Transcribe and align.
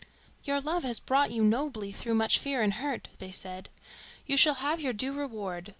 "Your 0.45 0.59
love 0.59 0.83
has 0.83 0.99
brought 0.99 1.29
you 1.29 1.43
nobly 1.43 1.91
through 1.91 2.15
much 2.15 2.39
fear 2.39 2.63
and 2.63 2.73
hurt," 2.73 3.09
they 3.19 3.29
said. 3.29 3.69
"You 4.25 4.35
shall 4.35 4.55
have 4.55 4.79
your 4.81 4.93
due 4.93 5.13
reward. 5.13 5.69